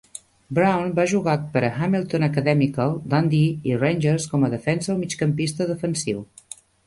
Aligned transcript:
Brown 0.57 0.87
va 0.99 1.03
jugar 1.09 1.35
per 1.57 1.61
a 1.67 1.69
Hamilton 1.87 2.25
Academical, 2.29 2.95
Dundee 3.13 3.53
i 3.73 3.77
Rangers 3.83 4.27
com 4.33 4.47
a 4.47 4.51
defensa 4.57 4.93
o 4.97 4.99
migcampista 5.05 5.69
defensiu. 5.73 6.25